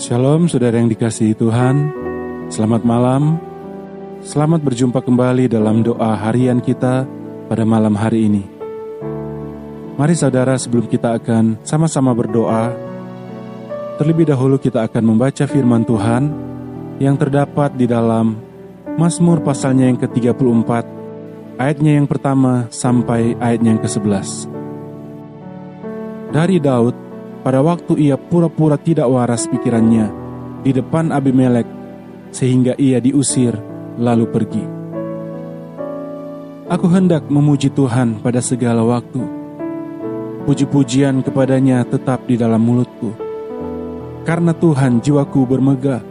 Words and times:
Shalom 0.00 0.48
saudara 0.48 0.80
yang 0.80 0.88
dikasihi 0.88 1.36
Tuhan. 1.36 1.92
Selamat 2.48 2.88
malam. 2.88 3.36
Selamat 4.24 4.64
berjumpa 4.64 5.04
kembali 5.04 5.44
dalam 5.44 5.84
doa 5.84 6.16
harian 6.16 6.56
kita 6.56 7.04
pada 7.52 7.68
malam 7.68 7.92
hari 7.92 8.24
ini. 8.24 8.48
Mari 10.00 10.16
saudara 10.16 10.56
sebelum 10.56 10.88
kita 10.88 11.20
akan 11.20 11.60
sama-sama 11.68 12.16
berdoa 12.16 12.72
Terlebih 14.00 14.32
dahulu 14.32 14.56
kita 14.56 14.88
akan 14.88 15.04
membaca 15.04 15.44
firman 15.44 15.84
Tuhan 15.84 16.32
Yang 16.96 17.28
terdapat 17.28 17.76
di 17.76 17.84
dalam 17.84 18.40
Mazmur 18.96 19.44
pasalnya 19.44 19.84
yang 19.84 20.00
ke-34 20.00 20.70
Ayatnya 21.60 22.00
yang 22.00 22.08
pertama 22.08 22.72
sampai 22.72 23.36
ayatnya 23.36 23.76
yang 23.76 23.82
ke-11 23.84 24.48
Dari 26.32 26.56
Daud 26.56 27.09
pada 27.40 27.64
waktu 27.64 27.96
ia 27.96 28.20
pura-pura 28.20 28.76
tidak 28.76 29.08
waras 29.08 29.48
pikirannya 29.48 30.12
di 30.60 30.76
depan 30.76 31.08
Abimelek, 31.08 31.64
sehingga 32.30 32.76
ia 32.76 33.00
diusir 33.00 33.56
lalu 33.96 34.24
pergi. 34.28 34.64
Aku 36.70 36.86
hendak 36.86 37.26
memuji 37.26 37.72
Tuhan 37.72 38.22
pada 38.22 38.38
segala 38.38 38.86
waktu. 38.86 39.24
Puji-pujian 40.46 41.20
kepadanya 41.26 41.82
tetap 41.82 42.24
di 42.30 42.38
dalam 42.38 42.62
mulutku. 42.62 43.10
Karena 44.22 44.54
Tuhan 44.54 45.02
jiwaku 45.02 45.40
bermegah. 45.50 46.02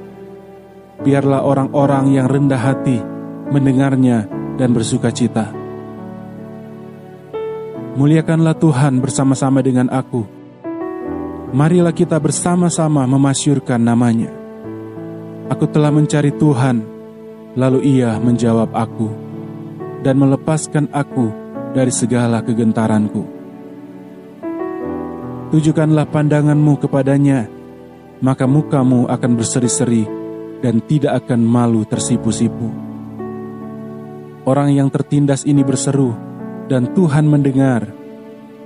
Biarlah 0.99 1.47
orang-orang 1.47 2.11
yang 2.11 2.27
rendah 2.27 2.59
hati 2.59 2.99
mendengarnya 3.47 4.27
dan 4.59 4.75
bersuka 4.75 5.15
cita. 5.15 5.47
Muliakanlah 7.95 8.59
Tuhan 8.59 8.99
bersama-sama 8.99 9.63
dengan 9.63 9.87
aku 9.87 10.38
marilah 11.49 11.93
kita 11.93 12.17
bersama-sama 12.21 13.05
memasyurkan 13.09 13.81
namanya. 13.81 14.29
Aku 15.49 15.65
telah 15.65 15.89
mencari 15.89 16.29
Tuhan, 16.29 16.85
lalu 17.57 17.99
ia 17.99 18.17
menjawab 18.21 18.69
aku, 18.73 19.09
dan 20.05 20.21
melepaskan 20.21 20.85
aku 20.93 21.33
dari 21.73 21.89
segala 21.89 22.45
kegentaranku. 22.45 23.25
Tujukanlah 25.49 26.05
pandanganmu 26.05 26.77
kepadanya, 26.77 27.49
maka 28.21 28.45
mukamu 28.45 29.09
akan 29.09 29.31
berseri-seri 29.33 30.05
dan 30.61 30.77
tidak 30.85 31.25
akan 31.25 31.41
malu 31.41 31.81
tersipu-sipu. 31.89 32.69
Orang 34.45 34.69
yang 34.69 34.93
tertindas 34.93 35.49
ini 35.49 35.65
berseru, 35.65 36.13
dan 36.69 36.93
Tuhan 36.93 37.25
mendengar, 37.25 37.89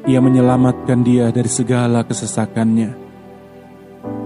ia 0.03 0.19
menyelamatkan 0.19 0.99
dia 1.03 1.31
dari 1.31 1.47
segala 1.47 2.03
kesesakannya. 2.03 2.91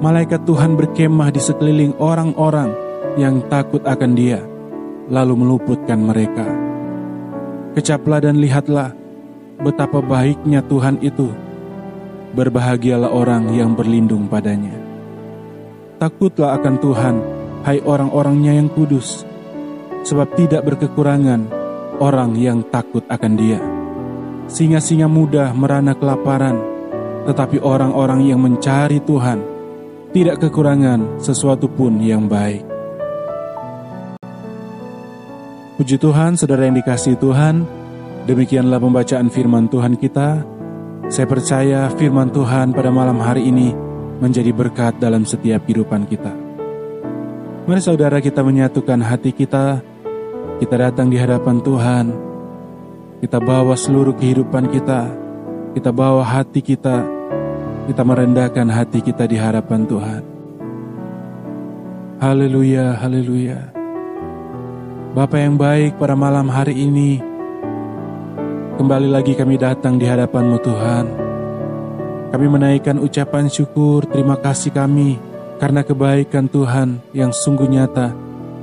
Malaikat 0.02 0.46
Tuhan 0.46 0.74
berkemah 0.78 1.30
di 1.30 1.42
sekeliling 1.42 1.94
orang-orang 2.02 2.74
yang 3.18 3.42
takut 3.50 3.82
akan 3.86 4.14
dia, 4.14 4.42
lalu 5.10 5.34
meluputkan 5.38 6.02
mereka. 6.02 6.46
Kecaplah 7.78 8.26
dan 8.26 8.42
lihatlah 8.42 8.94
betapa 9.62 10.02
baiknya 10.02 10.66
Tuhan 10.66 11.02
itu. 11.02 11.30
Berbahagialah 12.34 13.10
orang 13.10 13.54
yang 13.54 13.74
berlindung 13.74 14.30
padanya. 14.30 14.74
Takutlah 15.98 16.58
akan 16.62 16.76
Tuhan, 16.78 17.16
hai 17.66 17.82
orang-orangnya 17.82 18.54
yang 18.54 18.70
kudus, 18.70 19.26
sebab 20.06 20.30
tidak 20.38 20.62
berkekurangan 20.66 21.50
orang 21.98 22.38
yang 22.38 22.62
takut 22.70 23.02
akan 23.10 23.34
dia. 23.34 23.77
Singa-singa 24.48 25.12
muda 25.12 25.52
merana 25.52 25.92
kelaparan, 25.92 26.56
tetapi 27.28 27.60
orang-orang 27.60 28.32
yang 28.32 28.40
mencari 28.40 29.04
Tuhan 29.04 29.44
tidak 30.16 30.40
kekurangan 30.40 31.20
sesuatu 31.20 31.68
pun 31.68 32.00
yang 32.00 32.32
baik. 32.32 32.64
Puji 35.76 36.00
Tuhan, 36.00 36.40
saudara 36.40 36.64
yang 36.64 36.80
dikasih 36.80 37.20
Tuhan, 37.20 37.68
demikianlah 38.24 38.80
pembacaan 38.80 39.28
firman 39.28 39.68
Tuhan 39.68 40.00
kita. 40.00 40.42
Saya 41.12 41.28
percaya 41.28 41.92
firman 42.00 42.32
Tuhan 42.32 42.72
pada 42.72 42.88
malam 42.88 43.20
hari 43.20 43.52
ini 43.52 43.76
menjadi 44.24 44.56
berkat 44.56 44.96
dalam 44.96 45.28
setiap 45.28 45.68
kehidupan 45.68 46.08
kita. 46.08 46.32
Mari 47.68 47.84
saudara 47.84 48.24
kita 48.24 48.48
menyatukan 48.48 49.04
hati 49.04 49.36
kita, 49.36 49.84
kita 50.64 50.76
datang 50.80 51.12
di 51.12 51.20
hadapan 51.20 51.60
Tuhan, 51.60 52.06
kita 53.18 53.42
bawa 53.42 53.74
seluruh 53.74 54.14
kehidupan 54.14 54.70
kita, 54.70 55.10
kita 55.74 55.90
bawa 55.90 56.22
hati 56.22 56.62
kita, 56.62 57.02
kita 57.90 58.02
merendahkan 58.06 58.70
hati 58.70 59.02
kita 59.02 59.26
di 59.26 59.42
hadapan 59.42 59.90
Tuhan. 59.90 60.22
Haleluya, 62.22 62.94
haleluya. 62.94 63.74
Bapak 65.18 65.40
yang 65.42 65.58
baik 65.58 65.98
pada 65.98 66.14
malam 66.14 66.46
hari 66.46 66.78
ini, 66.78 67.18
kembali 68.78 69.10
lagi 69.10 69.34
kami 69.34 69.58
datang 69.58 69.98
di 69.98 70.06
hadapan-Mu 70.06 70.58
Tuhan. 70.62 71.06
Kami 72.30 72.46
menaikkan 72.46 73.02
ucapan 73.02 73.50
syukur, 73.50 74.06
terima 74.06 74.38
kasih 74.38 74.70
kami 74.70 75.18
karena 75.58 75.82
kebaikan 75.82 76.46
Tuhan 76.46 77.02
yang 77.18 77.34
sungguh 77.34 77.66
nyata 77.66 78.14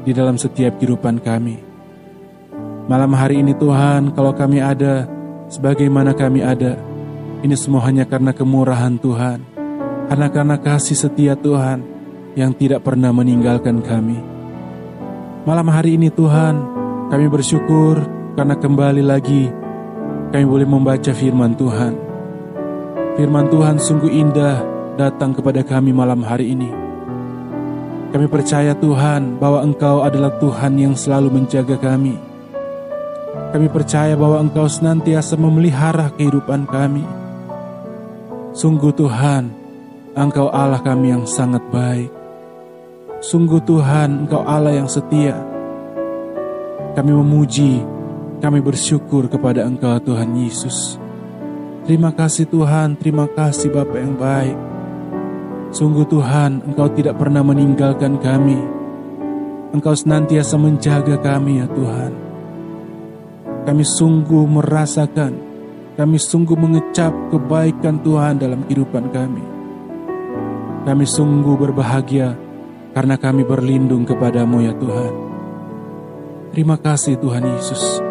di 0.06 0.14
dalam 0.14 0.38
setiap 0.38 0.78
kehidupan 0.78 1.18
kami. 1.18 1.73
Malam 2.84 3.16
hari 3.16 3.40
ini 3.40 3.56
Tuhan, 3.56 4.12
kalau 4.12 4.36
kami 4.36 4.60
ada, 4.60 5.08
sebagaimana 5.48 6.12
kami 6.12 6.44
ada, 6.44 6.76
ini 7.40 7.56
semua 7.56 7.80
hanya 7.88 8.04
karena 8.04 8.36
kemurahan 8.36 9.00
Tuhan, 9.00 9.40
karena 10.12 10.28
karena 10.28 10.56
kasih 10.60 10.92
setia 10.92 11.32
Tuhan 11.32 11.80
yang 12.36 12.52
tidak 12.52 12.84
pernah 12.84 13.08
meninggalkan 13.08 13.80
kami. 13.80 14.20
Malam 15.48 15.72
hari 15.72 15.96
ini 15.96 16.12
Tuhan, 16.12 16.60
kami 17.08 17.24
bersyukur 17.32 18.04
karena 18.36 18.52
kembali 18.52 19.00
lagi 19.00 19.48
kami 20.28 20.44
boleh 20.44 20.68
membaca 20.68 21.16
firman 21.16 21.56
Tuhan. 21.56 21.96
Firman 23.16 23.48
Tuhan 23.48 23.80
sungguh 23.80 24.12
indah 24.12 24.60
datang 25.00 25.32
kepada 25.32 25.64
kami 25.64 25.88
malam 25.96 26.20
hari 26.20 26.52
ini. 26.52 26.68
Kami 28.12 28.28
percaya 28.28 28.76
Tuhan 28.76 29.40
bahwa 29.40 29.64
Engkau 29.64 30.04
adalah 30.04 30.36
Tuhan 30.36 30.76
yang 30.76 30.92
selalu 30.92 31.32
menjaga 31.32 31.80
kami 31.80 32.33
kami 33.54 33.70
percaya 33.70 34.18
bahwa 34.18 34.42
Engkau 34.42 34.66
senantiasa 34.66 35.38
memelihara 35.38 36.10
kehidupan 36.18 36.66
kami. 36.66 37.06
Sungguh 38.50 38.90
Tuhan, 38.90 39.54
Engkau 40.18 40.50
Allah 40.50 40.82
kami 40.82 41.14
yang 41.14 41.22
sangat 41.22 41.62
baik. 41.70 42.10
Sungguh 43.22 43.62
Tuhan, 43.62 44.26
Engkau 44.26 44.42
Allah 44.42 44.74
yang 44.74 44.90
setia. 44.90 45.38
Kami 46.98 47.14
memuji, 47.14 47.78
kami 48.42 48.58
bersyukur 48.58 49.30
kepada 49.30 49.62
Engkau 49.62 50.02
Tuhan 50.02 50.34
Yesus. 50.34 50.98
Terima 51.86 52.10
kasih 52.10 52.50
Tuhan, 52.50 52.98
terima 52.98 53.30
kasih 53.30 53.70
Bapak 53.70 54.02
yang 54.02 54.18
baik. 54.18 54.58
Sungguh 55.70 56.10
Tuhan, 56.10 56.58
Engkau 56.66 56.90
tidak 56.90 57.22
pernah 57.22 57.46
meninggalkan 57.46 58.18
kami. 58.18 58.58
Engkau 59.70 59.94
senantiasa 59.94 60.58
menjaga 60.58 61.22
kami 61.22 61.62
ya 61.62 61.70
Tuhan. 61.70 62.33
Kami 63.64 63.80
sungguh 63.80 64.44
merasakan, 64.44 65.32
kami 65.96 66.20
sungguh 66.20 66.52
mengecap 66.52 67.16
kebaikan 67.32 67.96
Tuhan 68.04 68.36
dalam 68.36 68.60
kehidupan 68.68 69.08
kami. 69.08 69.44
Kami 70.84 71.04
sungguh 71.08 71.56
berbahagia 71.56 72.36
karena 72.92 73.16
kami 73.16 73.40
berlindung 73.40 74.04
kepadamu 74.04 74.60
ya 74.60 74.76
Tuhan. 74.76 75.12
Terima 76.52 76.76
kasih 76.76 77.16
Tuhan 77.16 77.40
Yesus. 77.56 78.04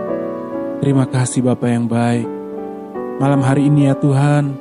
Terima 0.82 1.06
kasih 1.06 1.46
Bapa 1.46 1.70
yang 1.70 1.86
baik. 1.86 2.26
Malam 3.22 3.46
hari 3.46 3.70
ini 3.70 3.88
ya 3.88 3.96
Tuhan, 3.96 4.58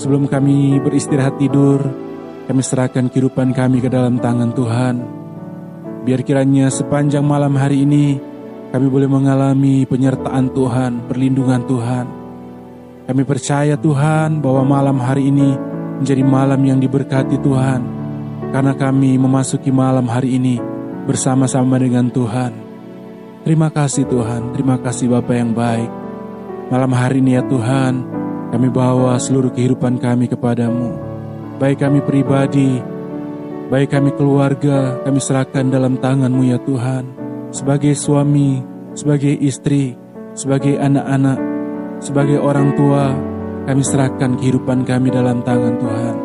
sebelum 0.00 0.24
kami 0.24 0.80
beristirahat 0.80 1.36
tidur, 1.36 1.84
kami 2.48 2.64
serahkan 2.64 3.12
kehidupan 3.12 3.52
kami 3.52 3.84
ke 3.84 3.92
dalam 3.92 4.16
tangan 4.16 4.56
Tuhan. 4.56 4.96
Biar 6.02 6.24
kiranya 6.26 6.72
sepanjang 6.72 7.22
malam 7.22 7.54
hari 7.54 7.84
ini, 7.84 8.31
kami 8.72 8.88
boleh 8.88 9.04
mengalami 9.04 9.84
penyertaan 9.84 10.48
Tuhan, 10.48 11.04
perlindungan 11.04 11.60
Tuhan. 11.68 12.06
Kami 13.04 13.22
percaya 13.28 13.76
Tuhan 13.76 14.40
bahwa 14.40 14.80
malam 14.80 14.96
hari 14.96 15.28
ini 15.28 15.52
menjadi 16.00 16.24
malam 16.24 16.56
yang 16.64 16.80
diberkati 16.80 17.36
Tuhan, 17.44 17.84
karena 18.48 18.72
kami 18.72 19.20
memasuki 19.20 19.68
malam 19.68 20.08
hari 20.08 20.40
ini 20.40 20.56
bersama-sama 21.04 21.76
dengan 21.76 22.08
Tuhan. 22.08 22.56
Terima 23.44 23.68
kasih 23.68 24.08
Tuhan, 24.08 24.56
terima 24.56 24.80
kasih 24.80 25.12
Bapak 25.12 25.36
yang 25.36 25.52
baik. 25.52 25.92
Malam 26.72 26.96
hari 26.96 27.20
ini 27.20 27.36
ya 27.36 27.44
Tuhan, 27.44 28.00
kami 28.56 28.72
bawa 28.72 29.20
seluruh 29.20 29.52
kehidupan 29.52 30.00
kami 30.00 30.32
kepadamu. 30.32 30.96
Baik 31.60 31.84
kami 31.84 32.00
pribadi, 32.00 32.80
baik 33.68 33.92
kami 33.92 34.16
keluarga, 34.16 34.96
kami 35.04 35.20
serahkan 35.20 35.68
dalam 35.68 36.00
tanganmu 36.00 36.48
ya 36.48 36.56
Tuhan 36.64 37.21
sebagai 37.52 37.92
suami, 37.92 38.64
sebagai 38.96 39.36
istri, 39.36 39.94
sebagai 40.32 40.80
anak-anak, 40.80 41.38
sebagai 42.00 42.40
orang 42.40 42.72
tua, 42.74 43.12
kami 43.68 43.84
serahkan 43.84 44.40
kehidupan 44.40 44.88
kami 44.88 45.12
dalam 45.12 45.44
tangan 45.44 45.76
Tuhan. 45.78 46.16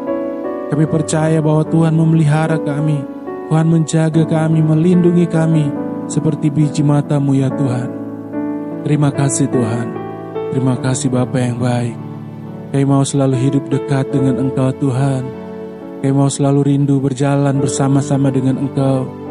Kami 0.71 0.85
percaya 0.87 1.39
bahwa 1.43 1.67
Tuhan 1.67 1.93
memelihara 1.95 2.57
kami, 2.57 3.03
Tuhan 3.51 3.67
menjaga 3.67 4.23
kami, 4.23 4.59
melindungi 4.63 5.27
kami, 5.27 5.67
seperti 6.07 6.47
biji 6.47 6.81
matamu 6.81 7.35
ya 7.35 7.51
Tuhan. 7.51 7.89
Terima 8.87 9.11
kasih 9.11 9.51
Tuhan, 9.51 9.87
terima 10.55 10.79
kasih 10.79 11.11
Bapa 11.11 11.37
yang 11.39 11.59
baik. 11.59 11.95
Kami 12.71 12.83
mau 12.83 13.03
selalu 13.03 13.35
hidup 13.35 13.63
dekat 13.67 14.11
dengan 14.11 14.43
Engkau 14.43 14.71
Tuhan. 14.75 15.23
Kami 16.03 16.13
mau 16.15 16.27
selalu 16.27 16.67
rindu 16.67 16.99
berjalan 16.99 17.59
bersama-sama 17.59 18.27
dengan 18.27 18.59
Engkau. 18.59 19.26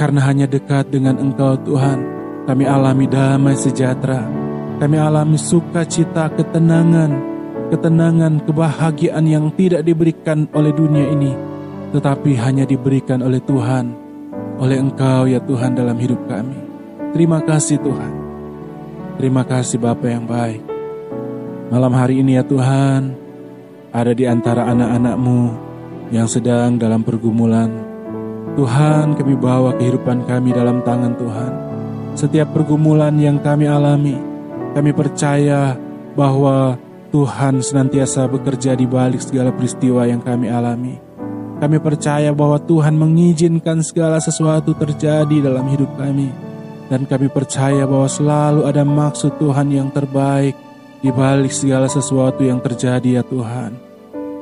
Karena 0.00 0.24
hanya 0.24 0.48
dekat 0.48 0.88
dengan 0.88 1.20
Engkau 1.20 1.60
Tuhan, 1.60 2.00
kami 2.48 2.64
alami 2.64 3.04
damai 3.04 3.52
sejahtera. 3.52 4.24
Kami 4.80 4.96
alami 4.96 5.36
sukacita, 5.36 6.32
ketenangan, 6.32 7.12
ketenangan, 7.68 8.40
kebahagiaan 8.48 9.28
yang 9.28 9.52
tidak 9.52 9.84
diberikan 9.84 10.48
oleh 10.56 10.72
dunia 10.72 11.04
ini, 11.04 11.36
tetapi 11.92 12.32
hanya 12.32 12.64
diberikan 12.64 13.20
oleh 13.20 13.44
Tuhan, 13.44 13.92
oleh 14.56 14.80
Engkau 14.80 15.28
ya 15.28 15.36
Tuhan 15.44 15.76
dalam 15.76 16.00
hidup 16.00 16.24
kami. 16.24 16.56
Terima 17.12 17.44
kasih 17.44 17.76
Tuhan. 17.84 18.12
Terima 19.20 19.44
kasih 19.44 19.76
Bapa 19.76 20.08
yang 20.08 20.24
baik. 20.24 20.64
Malam 21.68 21.92
hari 21.92 22.24
ini 22.24 22.40
ya 22.40 22.44
Tuhan, 22.48 23.12
ada 23.92 24.16
di 24.16 24.24
antara 24.24 24.64
anak-anakmu 24.64 25.40
yang 26.08 26.24
sedang 26.24 26.80
dalam 26.80 27.04
pergumulan. 27.04 27.89
Tuhan 28.58 29.14
kami 29.14 29.34
bawa 29.38 29.76
kehidupan 29.78 30.26
kami 30.26 30.50
dalam 30.50 30.82
tangan 30.82 31.14
Tuhan. 31.14 31.52
Setiap 32.18 32.50
pergumulan 32.50 33.14
yang 33.16 33.38
kami 33.38 33.70
alami, 33.70 34.18
kami 34.74 34.90
percaya 34.90 35.78
bahwa 36.18 36.74
Tuhan 37.10 37.58
senantiasa 37.62 38.26
bekerja 38.30 38.78
di 38.78 38.86
balik 38.86 39.22
segala 39.22 39.50
peristiwa 39.50 40.06
yang 40.06 40.22
kami 40.22 40.46
alami. 40.46 40.98
Kami 41.60 41.76
percaya 41.76 42.32
bahwa 42.32 42.56
Tuhan 42.56 42.96
mengizinkan 42.96 43.84
segala 43.84 44.16
sesuatu 44.16 44.72
terjadi 44.72 45.44
dalam 45.44 45.68
hidup 45.68 45.92
kami. 45.98 46.32
Dan 46.88 47.06
kami 47.06 47.30
percaya 47.30 47.86
bahwa 47.86 48.08
selalu 48.10 48.66
ada 48.66 48.82
maksud 48.82 49.38
Tuhan 49.38 49.70
yang 49.70 49.94
terbaik 49.94 50.58
di 51.04 51.10
balik 51.14 51.54
segala 51.54 51.86
sesuatu 51.86 52.42
yang 52.42 52.58
terjadi 52.64 53.20
ya 53.20 53.22
Tuhan. 53.22 53.76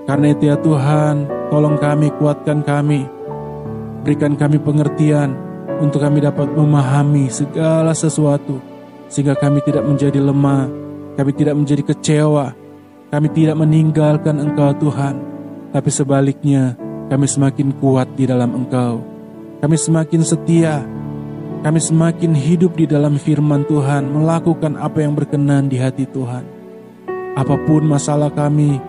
Karena 0.09 0.33
itu 0.33 0.49
ya 0.49 0.57
Tuhan, 0.57 1.29
tolong 1.53 1.77
kami, 1.77 2.09
kuatkan 2.17 2.65
kami. 2.65 3.18
Berikan 4.09 4.41
kami 4.41 4.57
pengertian 4.57 5.37
untuk 5.85 6.01
kami 6.01 6.25
dapat 6.25 6.49
memahami 6.49 7.29
segala 7.29 7.93
sesuatu. 7.93 8.57
Sehingga 9.05 9.37
kami 9.37 9.61
tidak 9.61 9.85
menjadi 9.85 10.17
lemah, 10.17 10.65
kami 11.13 11.37
tidak 11.37 11.53
menjadi 11.61 11.93
kecewa, 11.93 12.57
kami 13.13 13.29
tidak 13.37 13.61
meninggalkan 13.61 14.41
Engkau 14.41 14.73
Tuhan, 14.81 15.21
tapi 15.77 15.93
sebaliknya 15.93 16.73
kami 17.13 17.29
semakin 17.29 17.69
kuat 17.77 18.09
di 18.17 18.25
dalam 18.25 18.57
Engkau. 18.57 19.05
Kami 19.61 19.77
semakin 19.77 20.25
setia, 20.25 20.89
kami 21.61 21.77
semakin 21.77 22.33
hidup 22.33 22.81
di 22.81 22.89
dalam 22.89 23.21
firman 23.21 23.69
Tuhan, 23.69 24.09
melakukan 24.09 24.81
apa 24.81 25.05
yang 25.05 25.13
berkenan 25.13 25.69
di 25.69 25.77
hati 25.77 26.09
Tuhan. 26.09 26.49
Apa 27.37 27.61
pun 27.69 27.85
masalah 27.85 28.33
kami 28.33 28.81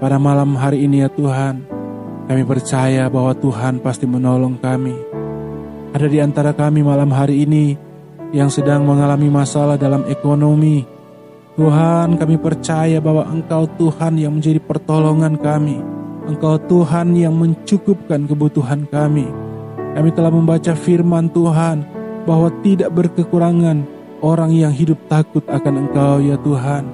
pada 0.00 0.16
malam 0.16 0.56
hari 0.56 0.88
ini 0.88 1.04
ya 1.04 1.12
Tuhan, 1.12 1.60
kami 2.26 2.42
percaya 2.46 3.10
bahwa 3.10 3.34
Tuhan 3.34 3.82
pasti 3.82 4.06
menolong 4.06 4.58
kami. 4.62 4.94
Ada 5.92 6.06
di 6.08 6.18
antara 6.22 6.56
kami 6.56 6.80
malam 6.80 7.12
hari 7.12 7.44
ini 7.44 7.76
yang 8.32 8.48
sedang 8.48 8.88
mengalami 8.88 9.28
masalah 9.28 9.76
dalam 9.76 10.08
ekonomi, 10.08 10.86
Tuhan 11.52 12.16
kami 12.16 12.40
percaya 12.40 12.96
bahwa 12.96 13.28
Engkau 13.28 13.68
Tuhan 13.76 14.16
yang 14.16 14.40
menjadi 14.40 14.56
pertolongan 14.56 15.36
kami. 15.36 15.76
Engkau 16.24 16.56
Tuhan 16.56 17.12
yang 17.12 17.36
mencukupkan 17.36 18.24
kebutuhan 18.24 18.88
kami. 18.88 19.28
Kami 19.92 20.08
telah 20.16 20.32
membaca 20.32 20.72
firman 20.72 21.28
Tuhan 21.28 21.84
bahwa 22.24 22.48
tidak 22.64 22.88
berkekurangan 22.96 23.84
orang 24.24 24.56
yang 24.56 24.72
hidup 24.72 24.96
takut 25.12 25.44
akan 25.44 25.74
Engkau 25.84 26.24
ya 26.24 26.40
Tuhan. 26.40 26.88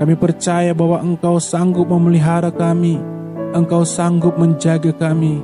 Kami 0.00 0.14
percaya 0.16 0.72
bahwa 0.72 1.04
Engkau 1.04 1.36
sanggup 1.36 1.84
memelihara 1.84 2.48
kami. 2.48 3.13
Engkau 3.54 3.86
sanggup 3.86 4.34
menjaga 4.34 4.90
kami. 4.90 5.38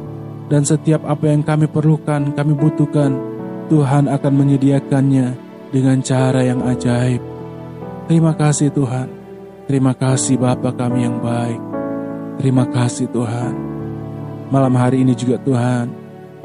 Dan 0.50 0.66
setiap 0.66 1.06
apa 1.06 1.30
yang 1.30 1.46
kami 1.46 1.70
perlukan, 1.70 2.34
kami 2.34 2.58
butuhkan, 2.58 3.14
Tuhan 3.70 4.10
akan 4.10 4.32
menyediakannya 4.34 5.38
dengan 5.70 6.02
cara 6.02 6.42
yang 6.42 6.58
ajaib. 6.66 7.22
Terima 8.10 8.34
kasih 8.34 8.74
Tuhan. 8.74 9.06
Terima 9.70 9.94
kasih 9.94 10.34
Bapa 10.34 10.74
kami 10.74 11.06
yang 11.06 11.22
baik. 11.22 11.62
Terima 12.42 12.66
kasih 12.66 13.06
Tuhan. 13.14 13.54
Malam 14.50 14.74
hari 14.74 15.06
ini 15.06 15.14
juga 15.14 15.38
Tuhan, 15.46 15.94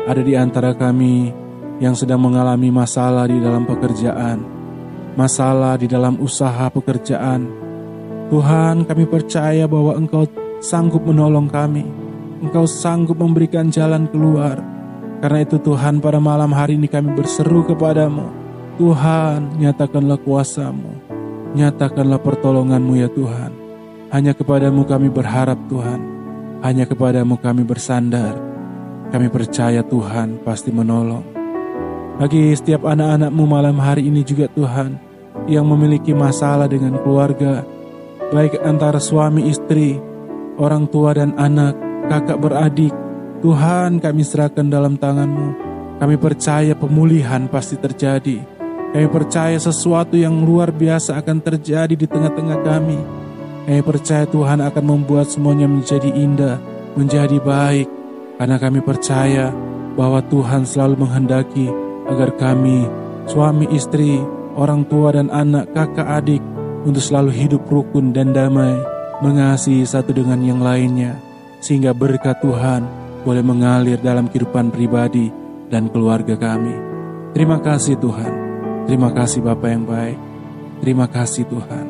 ada 0.06 0.22
di 0.22 0.38
antara 0.38 0.78
kami 0.78 1.34
yang 1.82 1.98
sedang 1.98 2.22
mengalami 2.22 2.70
masalah 2.70 3.26
di 3.26 3.42
dalam 3.42 3.66
pekerjaan, 3.66 4.46
masalah 5.18 5.82
di 5.82 5.90
dalam 5.90 6.22
usaha 6.22 6.70
pekerjaan. 6.70 7.50
Tuhan, 8.30 8.86
kami 8.86 9.10
percaya 9.10 9.66
bahwa 9.66 9.98
Engkau 9.98 10.30
sanggup 10.66 11.06
menolong 11.06 11.46
kami. 11.46 11.86
Engkau 12.42 12.66
sanggup 12.66 13.22
memberikan 13.22 13.70
jalan 13.70 14.10
keluar. 14.10 14.58
Karena 15.22 15.46
itu 15.46 15.62
Tuhan 15.62 16.02
pada 16.02 16.18
malam 16.18 16.50
hari 16.52 16.82
ini 16.82 16.90
kami 16.90 17.14
berseru 17.14 17.62
kepadamu. 17.62 18.26
Tuhan, 18.82 19.62
nyatakanlah 19.62 20.20
kuasamu. 20.26 20.92
Nyatakanlah 21.56 22.20
pertolonganmu 22.20 22.94
ya 23.00 23.08
Tuhan. 23.14 23.52
Hanya 24.12 24.36
kepadamu 24.36 24.84
kami 24.84 25.08
berharap 25.08 25.56
Tuhan. 25.72 26.02
Hanya 26.60 26.84
kepadamu 26.84 27.40
kami 27.40 27.64
bersandar. 27.64 28.36
Kami 29.14 29.32
percaya 29.32 29.86
Tuhan 29.86 30.42
pasti 30.44 30.74
menolong. 30.74 31.24
Bagi 32.20 32.52
setiap 32.58 32.84
anak-anakmu 32.84 33.44
malam 33.48 33.78
hari 33.80 34.12
ini 34.12 34.26
juga 34.28 34.52
Tuhan. 34.52 35.00
Yang 35.46 35.66
memiliki 35.72 36.12
masalah 36.12 36.68
dengan 36.68 37.00
keluarga. 37.00 37.64
Baik 38.34 38.60
antara 38.66 38.98
suami 39.00 39.48
istri, 39.48 40.02
orang 40.60 40.88
tua 40.90 41.16
dan 41.16 41.36
anak, 41.36 41.76
kakak 42.12 42.40
beradik. 42.40 42.94
Tuhan 43.44 44.02
kami 44.02 44.22
serahkan 44.26 44.68
dalam 44.68 44.98
tanganmu. 44.98 45.64
Kami 46.02 46.16
percaya 46.20 46.76
pemulihan 46.76 47.48
pasti 47.48 47.80
terjadi 47.80 48.56
kami 48.96 49.12
percaya 49.12 49.60
sesuatu 49.60 50.16
yang 50.16 50.48
luar 50.48 50.72
biasa 50.72 51.20
akan 51.20 51.44
terjadi 51.44 52.00
di 52.00 52.08
tengah-tengah 52.08 52.64
kami. 52.64 52.96
Kami 53.68 53.84
percaya 53.84 54.24
Tuhan 54.24 54.64
akan 54.64 54.84
membuat 54.88 55.28
semuanya 55.28 55.68
menjadi 55.68 56.16
indah, 56.16 56.64
menjadi 56.96 57.36
baik. 57.44 57.92
Karena 58.40 58.56
kami 58.56 58.80
percaya 58.80 59.52
bahwa 60.00 60.24
Tuhan 60.24 60.64
selalu 60.64 61.04
menghendaki 61.04 61.68
agar 62.08 62.40
kami, 62.40 62.88
suami 63.28 63.68
istri, 63.76 64.16
orang 64.56 64.88
tua 64.88 65.12
dan 65.12 65.28
anak, 65.28 65.76
kakak 65.76 66.24
adik, 66.24 66.40
untuk 66.88 67.04
selalu 67.04 67.36
hidup 67.36 67.68
rukun 67.68 68.16
dan 68.16 68.32
damai, 68.32 68.80
mengasihi 69.26 69.82
satu 69.82 70.14
dengan 70.14 70.38
yang 70.46 70.62
lainnya, 70.62 71.18
sehingga 71.58 71.98
berkat 71.98 72.38
Tuhan 72.46 72.86
boleh 73.26 73.42
mengalir 73.42 73.98
dalam 73.98 74.30
kehidupan 74.30 74.70
pribadi 74.70 75.34
dan 75.74 75.90
keluarga 75.90 76.38
kami. 76.38 76.78
Terima 77.34 77.58
kasih 77.58 77.98
Tuhan. 77.98 78.34
Terima 78.86 79.10
kasih 79.10 79.42
Bapak 79.42 79.70
yang 79.74 79.86
baik. 79.90 80.18
Terima 80.86 81.10
kasih 81.10 81.50
Tuhan. 81.50 81.86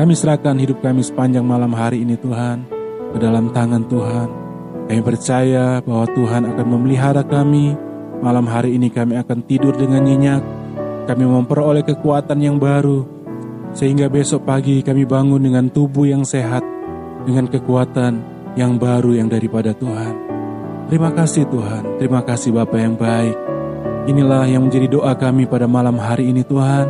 Kami 0.00 0.16
serahkan 0.16 0.56
hidup 0.56 0.80
kami 0.80 1.04
sepanjang 1.04 1.44
malam 1.44 1.76
hari 1.76 2.00
ini 2.08 2.16
Tuhan 2.16 2.64
ke 3.12 3.20
dalam 3.20 3.52
tangan 3.52 3.84
Tuhan. 3.84 4.28
Kami 4.88 5.02
percaya 5.04 5.84
bahwa 5.84 6.08
Tuhan 6.08 6.48
akan 6.56 6.66
memelihara 6.66 7.20
kami. 7.20 7.76
Malam 8.24 8.48
hari 8.48 8.80
ini 8.80 8.88
kami 8.88 9.20
akan 9.20 9.44
tidur 9.44 9.76
dengan 9.76 10.08
nyenyak. 10.08 10.42
Kami 11.04 11.24
memperoleh 11.28 11.84
kekuatan 11.84 12.40
yang 12.40 12.56
baru. 12.56 13.19
Sehingga 13.70 14.10
besok 14.10 14.42
pagi 14.42 14.82
kami 14.82 15.06
bangun 15.06 15.38
dengan 15.38 15.70
tubuh 15.70 16.06
yang 16.06 16.26
sehat. 16.26 16.62
Dengan 17.20 17.46
kekuatan 17.46 18.12
yang 18.58 18.80
baru 18.80 19.14
yang 19.14 19.28
daripada 19.30 19.70
Tuhan. 19.76 20.14
Terima 20.90 21.14
kasih 21.14 21.46
Tuhan. 21.46 22.02
Terima 22.02 22.20
kasih 22.24 22.50
Bapak 22.50 22.80
yang 22.80 22.96
baik. 22.98 23.36
Inilah 24.10 24.48
yang 24.48 24.66
menjadi 24.66 24.90
doa 24.90 25.12
kami 25.14 25.46
pada 25.46 25.70
malam 25.70 26.00
hari 26.00 26.32
ini 26.32 26.42
Tuhan. 26.42 26.88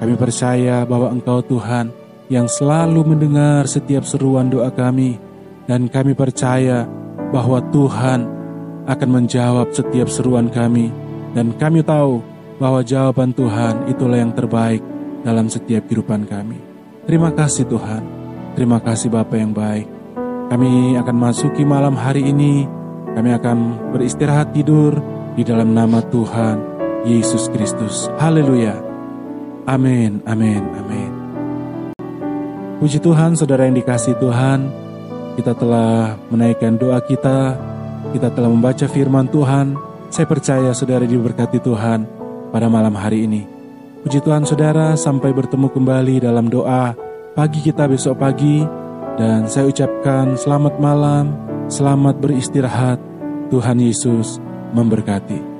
Kami 0.00 0.14
percaya 0.16 0.86
bahwa 0.88 1.12
Engkau 1.12 1.44
Tuhan 1.44 1.92
yang 2.32 2.48
selalu 2.48 3.04
mendengar 3.04 3.68
setiap 3.68 4.06
seruan 4.08 4.48
doa 4.48 4.72
kami. 4.72 5.20
Dan 5.68 5.92
kami 5.92 6.16
percaya 6.16 6.88
bahwa 7.34 7.60
Tuhan 7.68 8.24
akan 8.88 9.08
menjawab 9.10 9.74
setiap 9.76 10.08
seruan 10.08 10.48
kami. 10.48 10.88
Dan 11.36 11.52
kami 11.58 11.84
tahu 11.84 12.22
bahwa 12.56 12.80
jawaban 12.80 13.34
Tuhan 13.34 13.90
itulah 13.90 14.22
yang 14.22 14.32
terbaik 14.32 14.93
dalam 15.24 15.48
setiap 15.48 15.88
kehidupan 15.88 16.28
kami. 16.28 16.60
Terima 17.08 17.32
kasih 17.32 17.64
Tuhan. 17.66 18.04
Terima 18.54 18.78
kasih 18.78 19.10
Bapak 19.10 19.34
yang 19.40 19.50
baik. 19.56 19.88
Kami 20.52 20.94
akan 21.00 21.16
masuki 21.16 21.64
malam 21.64 21.96
hari 21.96 22.30
ini. 22.30 22.68
Kami 23.16 23.30
akan 23.34 23.90
beristirahat 23.96 24.52
tidur 24.52 25.00
di 25.34 25.42
dalam 25.42 25.72
nama 25.72 26.04
Tuhan 26.04 26.60
Yesus 27.08 27.50
Kristus. 27.50 28.06
Haleluya. 28.20 28.78
Amin, 29.64 30.20
amin, 30.28 30.62
amin. 30.76 31.10
Puji 32.80 33.00
Tuhan, 33.00 33.32
saudara 33.32 33.64
yang 33.64 33.80
dikasih 33.80 34.20
Tuhan, 34.20 34.68
kita 35.40 35.56
telah 35.56 36.20
menaikkan 36.28 36.76
doa 36.76 37.00
kita, 37.00 37.56
kita 38.12 38.28
telah 38.28 38.50
membaca 38.52 38.84
firman 38.84 39.24
Tuhan. 39.32 39.72
Saya 40.12 40.28
percaya 40.28 40.70
saudara 40.76 41.08
diberkati 41.08 41.58
Tuhan 41.64 42.04
pada 42.52 42.68
malam 42.68 42.92
hari 42.94 43.24
ini. 43.24 43.53
Puji 44.04 44.20
Tuhan 44.20 44.44
saudara, 44.44 44.92
sampai 45.00 45.32
bertemu 45.32 45.72
kembali 45.72 46.28
dalam 46.28 46.52
doa 46.52 46.92
pagi 47.32 47.64
kita 47.64 47.88
besok 47.88 48.20
pagi. 48.20 48.60
Dan 49.16 49.48
saya 49.48 49.64
ucapkan 49.64 50.36
selamat 50.36 50.76
malam, 50.76 51.32
selamat 51.72 52.20
beristirahat. 52.20 53.00
Tuhan 53.48 53.80
Yesus 53.80 54.36
memberkati. 54.76 55.53